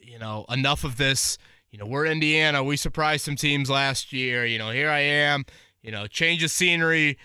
you 0.00 0.18
know, 0.18 0.46
enough 0.48 0.84
of 0.84 0.96
this. 0.96 1.36
You 1.70 1.78
know, 1.78 1.86
we're 1.86 2.06
Indiana. 2.06 2.64
We 2.64 2.76
surprised 2.76 3.24
some 3.24 3.36
teams 3.36 3.68
last 3.68 4.12
year. 4.12 4.46
You 4.46 4.58
know, 4.58 4.70
here 4.70 4.88
I 4.88 5.00
am. 5.00 5.44
You 5.82 5.90
know, 5.90 6.06
change 6.06 6.42
of 6.42 6.50
scenery 6.50 7.18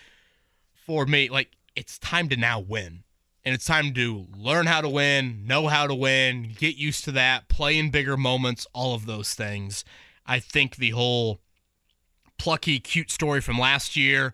for 0.86 1.06
me. 1.06 1.30
Like, 1.30 1.52
it's 1.76 1.98
time 1.98 2.30
to 2.30 2.36
now 2.36 2.60
win. 2.60 3.04
And 3.44 3.54
it's 3.54 3.66
time 3.66 3.94
to 3.94 4.26
learn 4.36 4.66
how 4.66 4.82
to 4.82 4.90
win, 4.90 5.46
know 5.46 5.68
how 5.68 5.86
to 5.86 5.94
win, 5.94 6.56
get 6.58 6.78
used 6.78 7.04
to 7.06 7.12
that, 7.12 7.48
play 7.48 7.78
in 7.78 7.92
bigger 7.92 8.18
moments, 8.18 8.66
all 8.74 8.96
of 8.96 9.06
those 9.06 9.36
things. 9.36 9.86
I 10.26 10.40
think 10.40 10.78
the 10.78 10.90
whole 10.92 11.42
plucky, 12.40 12.80
cute 12.80 13.12
story 13.12 13.42
from 13.42 13.60
last 13.60 13.96
year 13.96 14.34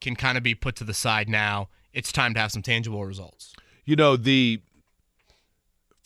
can 0.00 0.16
kind 0.16 0.38
of 0.38 0.42
be 0.42 0.54
put 0.54 0.76
to 0.76 0.84
the 0.84 0.94
side 0.94 1.28
now. 1.28 1.68
It's 1.92 2.10
time 2.10 2.32
to 2.34 2.40
have 2.40 2.52
some 2.52 2.62
tangible 2.62 3.04
results. 3.04 3.54
You 3.84 3.96
know, 3.96 4.16
the 4.16 4.62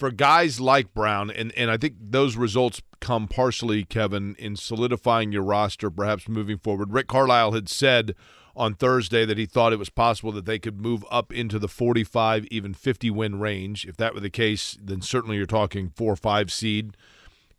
for 0.02 0.10
guys 0.10 0.58
like 0.58 0.92
Brown, 0.94 1.30
and, 1.30 1.52
and 1.56 1.70
I 1.70 1.76
think 1.76 1.94
those 1.96 2.34
results 2.34 2.82
come 2.98 3.28
partially, 3.28 3.84
Kevin, 3.84 4.34
in 4.36 4.56
solidifying 4.56 5.30
your 5.30 5.44
roster, 5.44 5.92
perhaps 5.92 6.28
moving 6.28 6.58
forward. 6.58 6.92
Rick 6.92 7.06
Carlisle 7.06 7.52
had 7.52 7.68
said 7.68 8.16
on 8.56 8.74
Thursday 8.74 9.24
that 9.24 9.38
he 9.38 9.46
thought 9.46 9.72
it 9.72 9.78
was 9.78 9.90
possible 9.90 10.32
that 10.32 10.44
they 10.44 10.58
could 10.58 10.80
move 10.80 11.04
up 11.08 11.32
into 11.32 11.56
the 11.56 11.68
45, 11.68 12.46
even 12.46 12.74
50 12.74 13.10
win 13.12 13.38
range. 13.38 13.86
If 13.86 13.96
that 13.98 14.12
were 14.12 14.18
the 14.18 14.28
case, 14.28 14.76
then 14.82 15.02
certainly 15.02 15.36
you're 15.36 15.46
talking 15.46 15.92
four 15.94 16.14
or 16.14 16.16
five 16.16 16.50
seed 16.50 16.96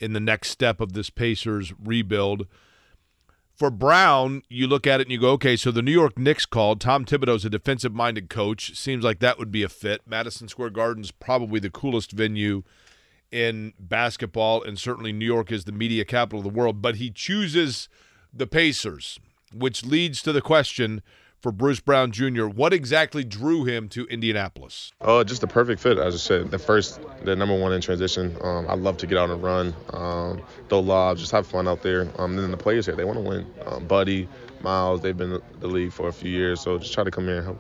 in 0.02 0.12
the 0.12 0.20
next 0.20 0.50
step 0.50 0.82
of 0.82 0.92
this 0.92 1.10
Pacers 1.10 1.72
rebuild. 1.82 2.46
For 3.56 3.70
Brown, 3.70 4.42
you 4.50 4.66
look 4.68 4.88
at 4.88 5.00
it 5.00 5.04
and 5.04 5.12
you 5.12 5.20
go, 5.20 5.32
okay, 5.32 5.56
so 5.56 5.70
the 5.70 5.84
New 5.84 5.92
York 5.92 6.18
Knicks 6.18 6.46
called. 6.46 6.82
Tom 6.82 7.06
Thibodeau's 7.06 7.46
a 7.46 7.52
defensive 7.52 7.94
minded 7.94 8.28
coach. 8.30 8.76
Seems 8.76 9.04
like 9.04 9.20
that 9.20 9.38
would 9.38 9.52
be 9.52 9.62
a 9.62 9.70
fit. 9.70 10.02
Madison 10.08 10.48
Square 10.48 10.72
Garden's 10.72 11.12
probably 11.12 11.60
the 11.60 11.70
coolest 11.70 12.12
venue 12.12 12.64
in 13.32 13.74
basketball, 13.80 14.64
and 14.64 14.80
certainly 14.80 15.14
New 15.14 15.26
York 15.26 15.52
is 15.52 15.66
the 15.66 15.72
media 15.72 16.04
capital 16.04 16.40
of 16.40 16.44
the 16.46 16.60
world. 16.60 16.82
But 16.82 16.96
he 16.96 17.12
chooses 17.12 17.90
the 18.34 18.48
Pacers, 18.48 19.20
which 19.54 19.86
leads 19.86 20.24
to 20.24 20.32
the 20.32 20.42
question 20.42 21.04
for 21.44 21.52
Bruce 21.52 21.82
Brown 21.82 22.12
Jr. 22.12 22.46
What 22.46 22.72
exactly 22.72 23.26
drew 23.26 23.66
him 23.66 23.90
to 23.90 24.06
Indianapolis? 24.06 24.94
Oh, 25.02 25.26
just 25.26 25.42
the 25.42 25.48
perfect 25.48 25.82
fit. 25.82 25.98
As 25.98 26.16
I 26.16 26.18
said, 26.18 26.52
the 26.52 26.58
first, 26.58 27.02
the 27.26 27.36
number 27.36 27.56
one 27.60 27.74
in 27.74 27.82
transition. 27.82 28.38
Um, 28.42 28.66
I 28.70 28.76
love 28.76 28.96
to 29.00 29.08
get 29.08 29.18
out 29.18 29.30
and 29.30 29.44
run, 29.44 29.76
um, 29.90 30.42
throw 30.70 30.80
lobs, 30.80 31.20
just 31.20 31.34
have 31.34 31.46
fun 31.46 31.68
out 31.68 31.84
there. 31.84 32.04
Um, 32.18 32.32
and 32.32 32.40
then 32.40 32.52
the 32.52 32.58
players 32.58 32.86
here, 32.86 32.96
they 32.96 33.04
want 33.04 33.18
to 33.18 33.24
win. 33.24 33.46
Um, 33.66 33.86
Buddy, 33.86 34.30
Miles, 34.62 35.02
they've 35.02 35.16
been 35.16 35.34
in 35.34 35.42
the 35.60 35.68
league 35.68 35.92
for 35.92 36.08
a 36.08 36.14
few 36.14 36.32
years, 36.32 36.62
so 36.62 36.78
just 36.78 36.94
try 36.94 37.04
to 37.04 37.12
come 37.12 37.26
here 37.26 37.38
and 37.38 37.46
help. 37.46 37.60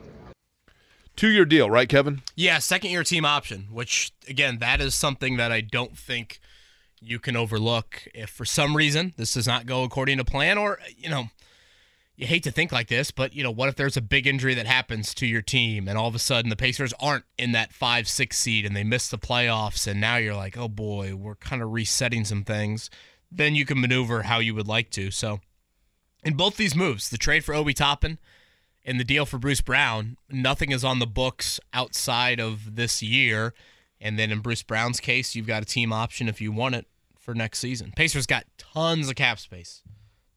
Two 1.18 1.30
year 1.30 1.46
deal, 1.46 1.70
right, 1.70 1.88
Kevin? 1.90 2.22
Yeah, 2.36 2.60
second 2.60 2.90
year 2.92 3.04
team 3.04 3.26
option, 3.26 3.68
which 3.70 4.14
again, 4.30 4.60
that 4.60 4.80
is 4.80 4.96
something 4.96 5.36
that 5.38 5.52
I 5.52 5.60
don't 5.60 5.98
think 5.98 6.40
you 7.02 7.20
can 7.20 7.36
overlook. 7.36 8.08
If 8.16 8.30
for 8.30 8.46
some 8.46 8.78
reason 8.78 9.14
this 9.18 9.34
does 9.34 9.46
not 9.46 9.66
go 9.66 9.84
according 9.84 10.20
to 10.20 10.24
plan, 10.24 10.58
or 10.58 10.80
you 10.98 11.10
know, 11.10 11.26
you 12.24 12.28
hate 12.28 12.44
to 12.44 12.52
think 12.52 12.72
like 12.72 12.88
this, 12.88 13.12
but 13.12 13.34
you 13.34 13.44
know, 13.44 13.52
what 13.52 13.68
if 13.68 13.76
there's 13.76 13.98
a 13.98 14.02
big 14.02 14.26
injury 14.26 14.54
that 14.54 14.66
happens 14.66 15.14
to 15.14 15.28
your 15.28 15.42
team 15.42 15.90
and 15.90 15.98
all 15.98 16.08
of 16.08 16.16
a 16.16 16.20
sudden 16.20 16.50
the 16.50 16.56
Pacers 16.56 16.94
aren't 16.98 17.26
in 17.38 17.52
that 17.52 17.74
five, 17.74 18.08
six 18.08 18.38
seed 18.38 18.66
and 18.66 18.74
they 18.74 18.84
miss 18.86 19.10
the 19.10 19.18
playoffs 19.18 19.86
and 19.88 20.00
now 20.00 20.16
you're 20.16 20.34
like, 20.34 20.58
oh 20.58 20.70
boy, 20.70 21.16
we're 21.16 21.36
kind 21.36 21.62
of 21.62 21.74
resetting 21.74 22.24
some 22.24 22.46
things. 22.46 22.90
Then 23.30 23.56
you 23.56 23.66
can 23.66 23.82
maneuver 23.82 24.22
how 24.22 24.40
you 24.40 24.56
would 24.56 24.70
like 24.70 24.90
to. 24.92 25.12
So 25.12 25.42
in 26.24 26.36
both 26.36 26.56
these 26.56 26.78
moves, 26.78 27.10
the 27.10 27.18
trade 27.18 27.44
for 27.44 27.54
Obi 27.54 27.74
Toppin 27.74 28.20
and 28.86 29.02
the 29.02 29.04
deal 29.04 29.26
for 29.26 29.38
Bruce 29.38 29.60
Brown, 29.60 30.16
nothing 30.30 30.72
is 30.72 30.86
on 30.86 31.00
the 31.00 31.06
books 31.06 31.60
outside 31.74 32.40
of 32.40 32.78
this 32.78 33.04
year. 33.04 33.54
And 34.00 34.18
then 34.18 34.32
in 34.32 34.40
Bruce 34.40 34.64
Brown's 34.64 35.02
case, 35.02 35.36
you've 35.36 35.48
got 35.48 35.62
a 35.62 35.66
team 35.66 35.92
option 35.92 36.30
if 36.30 36.40
you 36.40 36.54
want 36.54 36.76
it 36.76 36.86
for 37.20 37.34
next 37.34 37.60
season. 37.60 37.92
Pacers 37.98 38.26
got 38.26 38.46
tons 38.58 39.10
of 39.10 39.16
cap 39.16 39.40
space. 39.40 39.84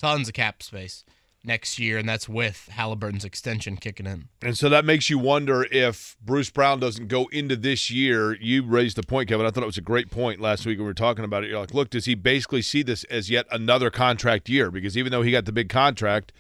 Tons 0.01 0.27
of 0.27 0.35
cap 0.35 0.65
space 0.65 1.05
next 1.47 1.79
year, 1.79 1.99
and 1.99 2.09
that's 2.09 2.29
with 2.29 2.69
Haliburton's 2.73 3.25
extension 3.25 3.77
kicking 3.77 4.07
in. 4.07 4.29
And 4.43 4.57
so 4.57 4.69
that 4.69 4.85
makes 4.85 5.09
you 5.09 5.19
wonder 5.19 5.67
if 5.71 6.17
Bruce 6.21 6.51
Brown 6.51 6.81
doesn't 6.81 7.09
go 7.09 7.27
into 7.33 7.57
this 7.57 7.91
year. 7.91 8.35
You 8.35 8.65
raised 8.65 8.97
the 8.97 9.03
point, 9.03 9.29
Kevin. 9.29 9.47
I 9.47 9.51
thought 9.51 9.63
it 9.63 9.67
was 9.67 9.79
a 9.79 9.83
great 9.83 10.11
point 10.11 10.41
last 10.41 10.67
week 10.67 10.79
when 10.79 10.85
we 10.85 10.91
were 10.91 10.95
talking 10.95 11.25
about 11.25 11.45
it. 11.45 11.51
You're 11.51 11.61
like, 11.61 11.75
look, 11.75 11.91
does 11.91 12.05
he 12.05 12.15
basically 12.15 12.63
see 12.63 12.83
this 12.83 13.05
as 13.05 13.31
yet 13.31 13.47
another 13.51 13.91
contract 13.91 14.49
year? 14.49 14.71
Because 14.71 14.97
even 14.97 15.13
though 15.13 15.23
he 15.23 15.31
got 15.31 15.45
the 15.45 15.53
big 15.53 15.69
contract, 15.69 16.33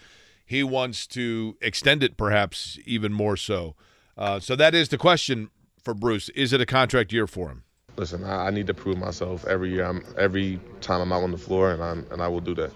he 0.44 0.62
wants 0.62 1.06
to 1.08 1.56
extend 1.60 2.02
it 2.02 2.16
perhaps 2.16 2.78
even 2.84 3.12
more 3.12 3.36
so. 3.36 3.74
Uh, 4.16 4.40
so 4.40 4.56
that 4.56 4.74
is 4.74 4.88
the 4.88 4.98
question 4.98 5.50
for 5.82 5.94
Bruce. 5.94 6.28
Is 6.30 6.52
it 6.52 6.60
a 6.60 6.66
contract 6.66 7.12
year 7.12 7.26
for 7.26 7.48
him? 7.48 7.64
Listen, 7.96 8.24
I, 8.24 8.46
I 8.46 8.50
need 8.50 8.66
to 8.66 8.74
prove 8.74 8.98
myself 8.98 9.46
every 9.46 9.70
year. 9.70 9.84
I'm 9.84 10.04
every 10.18 10.60
time 10.80 11.00
I'm 11.00 11.12
out 11.12 11.22
on 11.22 11.30
the 11.30 11.38
floor, 11.38 11.72
and 11.72 11.82
I'm 11.82 12.06
and 12.10 12.20
I 12.20 12.28
will 12.28 12.40
do 12.40 12.54
that. 12.56 12.70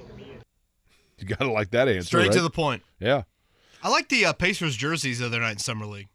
You 1.21 1.27
got 1.27 1.41
to 1.41 1.51
like 1.51 1.71
that 1.71 1.89
answer. 1.89 2.07
Straight 2.07 2.29
right? 2.29 2.33
to 2.33 2.43
the 2.43 2.51
point. 2.51 2.83
Yeah. 2.99 3.23
I 3.83 3.89
like 3.89 4.09
the 4.09 4.27
uh, 4.27 4.33
Pacers 4.33 4.77
jerseys 4.77 5.19
the 5.21 5.27
other 5.27 5.41
night 5.41 5.53
in 5.53 5.59
Summer 5.59 5.87
League. 5.87 6.09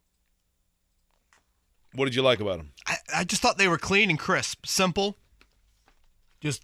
What 1.94 2.06
did 2.06 2.16
you 2.16 2.22
like 2.22 2.40
about 2.40 2.58
them? 2.58 2.72
I, 2.88 2.96
I 3.18 3.24
just 3.24 3.42
thought 3.42 3.58
they 3.58 3.68
were 3.68 3.78
clean 3.78 4.10
and 4.10 4.20
crisp, 4.20 4.66
simple, 4.66 5.18
just 6.42 6.64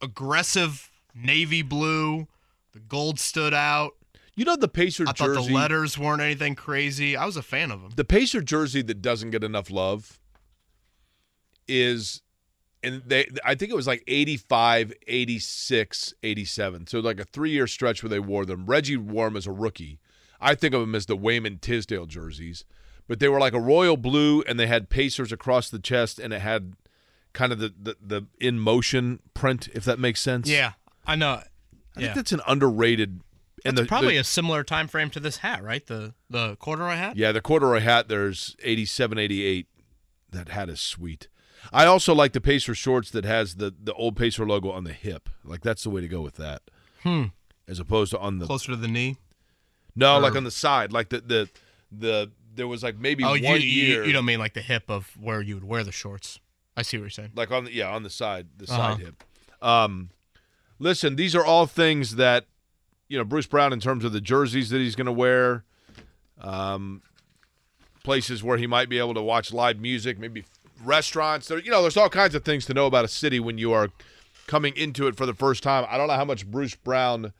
aggressive 0.00 0.90
navy 1.14 1.62
blue. 1.62 2.28
The 2.72 2.80
gold 2.80 3.18
stood 3.18 3.52
out. 3.52 3.92
You 4.36 4.44
know 4.44 4.56
the 4.56 4.68
Pacer 4.68 5.04
I 5.06 5.12
thought 5.12 5.26
jersey. 5.26 5.48
the 5.48 5.54
letters 5.54 5.96
weren't 5.96 6.20
anything 6.20 6.54
crazy. 6.54 7.16
I 7.16 7.24
was 7.24 7.36
a 7.36 7.42
fan 7.42 7.70
of 7.70 7.82
them. 7.82 7.92
the 7.94 8.04
Pacer 8.04 8.40
jersey 8.40 8.82
that 8.82 9.00
doesn't 9.00 9.30
get 9.30 9.44
enough 9.44 9.70
love 9.70 10.18
is 11.68 12.20
and 12.84 13.02
they 13.06 13.28
I 13.44 13.54
think 13.54 13.70
it 13.70 13.74
was 13.74 13.86
like 13.86 14.02
85, 14.06 14.92
86, 15.06 16.14
87. 16.22 16.86
So 16.86 17.00
like 17.00 17.20
a 17.20 17.24
3-year 17.24 17.66
stretch 17.66 18.02
where 18.02 18.10
they 18.10 18.20
wore 18.20 18.44
them. 18.44 18.66
Reggie 18.66 18.96
wore 18.96 19.26
them 19.26 19.36
as 19.36 19.46
a 19.46 19.52
rookie. 19.52 19.98
I 20.40 20.54
think 20.54 20.74
of 20.74 20.80
them 20.80 20.94
as 20.94 21.06
the 21.06 21.16
Wayman 21.16 21.58
Tisdale 21.58 22.06
jerseys, 22.06 22.64
but 23.08 23.18
they 23.18 23.28
were 23.28 23.40
like 23.40 23.54
a 23.54 23.60
royal 23.60 23.96
blue 23.96 24.42
and 24.42 24.60
they 24.60 24.66
had 24.66 24.90
Pacers 24.90 25.32
across 25.32 25.70
the 25.70 25.78
chest 25.78 26.18
and 26.18 26.32
it 26.32 26.40
had 26.40 26.74
kind 27.32 27.52
of 27.52 27.58
the 27.58 27.72
the, 27.80 27.96
the 28.00 28.26
in 28.40 28.58
motion 28.58 29.20
print 29.32 29.68
if 29.72 29.84
that 29.84 29.98
makes 29.98 30.20
sense. 30.20 30.48
Yeah, 30.48 30.72
I 31.06 31.16
know. 31.16 31.42
I 31.96 32.00
think 32.00 32.14
that's 32.14 32.32
an 32.32 32.40
underrated 32.46 33.20
and 33.64 33.78
That's 33.78 33.86
the, 33.86 33.88
probably 33.88 34.14
the, 34.14 34.20
a 34.20 34.24
similar 34.24 34.62
time 34.62 34.88
frame 34.88 35.10
to 35.10 35.20
this 35.20 35.38
hat, 35.38 35.62
right? 35.62 35.84
The 35.86 36.14
the 36.28 36.56
corduroy 36.56 36.96
hat. 36.96 37.16
Yeah, 37.16 37.32
the 37.32 37.40
corduroy 37.40 37.80
hat, 37.80 38.08
there's 38.08 38.56
87, 38.62 39.18
88. 39.18 39.66
That 40.30 40.48
hat 40.50 40.68
is 40.68 40.80
sweet. 40.80 41.28
I 41.72 41.86
also 41.86 42.14
like 42.14 42.32
the 42.32 42.40
Pacer 42.40 42.74
shorts 42.74 43.10
that 43.10 43.24
has 43.24 43.56
the, 43.56 43.74
the 43.82 43.92
old 43.94 44.16
Pacer 44.16 44.46
logo 44.46 44.70
on 44.70 44.84
the 44.84 44.92
hip. 44.92 45.28
Like, 45.44 45.62
that's 45.62 45.82
the 45.84 45.90
way 45.90 46.00
to 46.00 46.08
go 46.08 46.20
with 46.20 46.36
that. 46.36 46.62
Hmm. 47.02 47.24
As 47.66 47.78
opposed 47.80 48.10
to 48.12 48.18
on 48.18 48.38
the. 48.38 48.46
Closer 48.46 48.72
to 48.72 48.76
the 48.76 48.88
knee. 48.88 49.16
No, 49.96 50.16
or- 50.16 50.20
like 50.20 50.36
on 50.36 50.44
the 50.44 50.50
side. 50.50 50.92
Like 50.92 51.08
the. 51.10 51.20
the, 51.20 51.48
the 51.90 52.30
there 52.56 52.68
was 52.68 52.84
like 52.84 52.96
maybe 52.96 53.24
Oh, 53.24 53.30
one 53.30 53.40
you, 53.42 53.50
you 53.58 53.86
year. 53.86 54.04
you 54.04 54.12
don't 54.12 54.24
mean 54.24 54.38
like 54.38 54.54
the 54.54 54.60
hip 54.60 54.84
of 54.88 55.10
where 55.20 55.40
you 55.42 55.54
would 55.56 55.64
wear 55.64 55.82
the 55.82 55.90
shorts. 55.90 56.38
I 56.76 56.82
see 56.82 56.96
what 56.98 57.02
you're 57.02 57.10
saying. 57.10 57.32
like 57.34 57.50
on 57.50 57.64
the 57.64 57.72
yeah 57.74 57.88
on 57.90 58.04
the 58.04 58.10
side 58.10 58.46
the 58.56 58.64
Uh-huh. 58.70 58.94
side 58.94 59.00
hip. 59.00 59.24
Um, 59.60 60.10
listen, 60.78 61.16
these 61.16 61.34
are 61.34 61.44
all 61.44 61.66
things 61.66 62.14
that 62.14 62.46
you 63.08 63.18
know 63.18 63.24
Bruce 63.24 63.46
Brown 63.48 63.72
in 63.72 63.80
terms 63.80 64.04
of 64.04 64.12
the 64.12 64.20
jerseys 64.20 64.70
that 64.70 64.78
he's 64.78 64.94
going 64.94 65.06
to 65.06 65.12
wear, 65.12 65.64
um, 66.40 67.02
places 68.04 68.42
where 68.44 68.56
he 68.58 68.66
might 68.68 68.88
be 68.88 68.98
able 68.98 69.14
to 69.14 69.22
watch 69.22 69.52
live 69.52 69.80
music, 69.80 70.16
maybe 70.18 70.44
restaurants. 70.82 71.48
There, 71.48 71.58
you 71.58 71.70
know, 71.70 71.82
there's 71.82 71.96
all 71.96 72.08
kinds 72.08 72.34
of 72.34 72.44
things 72.44 72.66
to 72.66 72.74
know 72.74 72.86
about 72.86 73.04
a 73.04 73.08
city 73.08 73.40
when 73.40 73.58
you 73.58 73.72
are 73.72 73.90
coming 74.46 74.76
into 74.76 75.06
it 75.06 75.16
for 75.16 75.26
the 75.26 75.34
first 75.34 75.62
time. 75.62 75.86
I 75.88 75.96
don't 75.96 76.08
know 76.08 76.14
how 76.14 76.24
much 76.24 76.46
Bruce 76.46 76.74
Brown. 76.74 77.32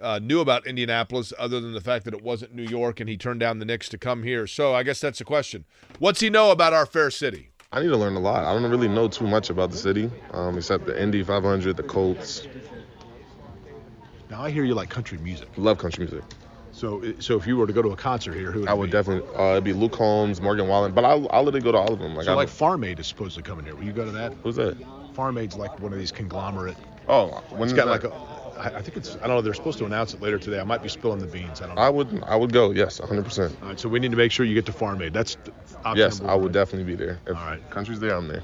Uh, 0.00 0.18
knew 0.18 0.40
about 0.40 0.66
Indianapolis 0.66 1.30
other 1.38 1.60
than 1.60 1.74
the 1.74 1.80
fact 1.82 2.06
that 2.06 2.14
it 2.14 2.22
wasn't 2.22 2.54
New 2.54 2.62
York 2.62 3.00
and 3.00 3.08
he 3.10 3.18
turned 3.18 3.38
down 3.38 3.58
the 3.58 3.66
Knicks 3.66 3.86
to 3.90 3.98
come 3.98 4.22
here. 4.22 4.46
So 4.46 4.74
I 4.74 4.82
guess 4.82 4.98
that's 4.98 5.18
the 5.18 5.26
question. 5.26 5.66
What's 5.98 6.20
he 6.20 6.30
know 6.30 6.52
about 6.52 6.72
our 6.72 6.86
fair 6.86 7.10
city? 7.10 7.50
I 7.70 7.82
need 7.82 7.88
to 7.88 7.98
learn 7.98 8.16
a 8.16 8.20
lot. 8.20 8.44
I 8.44 8.52
don't 8.52 8.68
really 8.70 8.88
know 8.88 9.08
too 9.08 9.26
much 9.26 9.50
about 9.50 9.70
the 9.70 9.76
city, 9.76 10.10
um, 10.32 10.56
except 10.56 10.86
the 10.86 11.00
Indy 11.00 11.22
500, 11.22 11.76
the 11.76 11.82
Colts. 11.82 12.48
Now 14.30 14.42
I 14.42 14.50
hear 14.50 14.64
you 14.64 14.74
like 14.74 14.88
country 14.88 15.18
music. 15.18 15.48
Love 15.56 15.78
country 15.78 16.06
music. 16.06 16.24
So, 16.80 17.02
so 17.18 17.36
if 17.36 17.46
you 17.46 17.58
were 17.58 17.66
to 17.66 17.74
go 17.74 17.82
to 17.82 17.90
a 17.90 17.96
concert 17.96 18.32
here, 18.34 18.50
who 18.50 18.60
would 18.60 18.68
I 18.70 18.72
would 18.72 18.86
be? 18.86 18.92
definitely. 18.92 19.28
Uh, 19.36 19.50
it'd 19.50 19.64
be 19.64 19.74
Luke 19.74 19.92
Combs, 19.92 20.40
Morgan 20.40 20.66
Wallen, 20.66 20.92
but 20.92 21.04
I'll, 21.04 21.28
I'll 21.30 21.42
literally 21.42 21.62
go 21.62 21.72
to 21.72 21.76
all 21.78 21.92
of 21.92 21.98
them. 21.98 22.14
Like, 22.14 22.24
So 22.24 22.32
I 22.32 22.34
like 22.34 22.48
Farm 22.48 22.84
Aid 22.84 22.98
is 22.98 23.06
supposed 23.06 23.36
to 23.36 23.42
come 23.42 23.58
in 23.58 23.66
here. 23.66 23.76
Will 23.76 23.84
you 23.84 23.92
go 23.92 24.06
to 24.06 24.10
that? 24.12 24.32
who's 24.42 24.56
that? 24.56 24.78
Farm 25.12 25.36
Aid's 25.36 25.56
like 25.56 25.78
one 25.78 25.92
of 25.92 25.98
these 25.98 26.10
conglomerate. 26.10 26.78
Oh, 27.06 27.42
when 27.50 27.64
It's 27.64 27.74
got 27.74 27.84
that? 27.84 27.90
like 27.90 28.04
a. 28.04 28.74
I 28.76 28.80
think 28.80 28.96
it's. 28.96 29.16
I 29.16 29.26
don't 29.26 29.36
know. 29.36 29.40
They're 29.42 29.52
supposed 29.52 29.78
to 29.80 29.84
announce 29.84 30.14
it 30.14 30.22
later 30.22 30.38
today. 30.38 30.58
I 30.58 30.64
might 30.64 30.82
be 30.82 30.88
spilling 30.88 31.18
the 31.18 31.26
beans. 31.26 31.60
I 31.60 31.66
don't 31.66 31.76
know. 31.76 31.82
I 31.82 31.90
would, 31.90 32.22
I 32.26 32.36
would 32.36 32.52
go. 32.52 32.70
Yes, 32.70 32.98
100. 32.98 33.24
percent 33.24 33.58
All 33.60 33.68
right. 33.68 33.80
So 33.80 33.90
we 33.90 34.00
need 34.00 34.12
to 34.12 34.16
make 34.16 34.32
sure 34.32 34.46
you 34.46 34.54
get 34.54 34.64
to 34.66 34.72
Farm 34.72 35.02
Aid. 35.02 35.12
That's 35.12 35.36
Yes, 35.94 36.22
I 36.22 36.34
would 36.34 36.52
definitely 36.52 36.90
be 36.90 36.96
there. 36.96 37.20
If 37.26 37.36
All 37.36 37.44
right. 37.44 37.70
country's 37.70 38.00
there, 38.00 38.14
I'm 38.16 38.26
there. 38.26 38.42